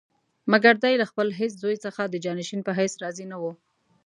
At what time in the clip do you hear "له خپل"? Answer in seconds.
1.01-1.27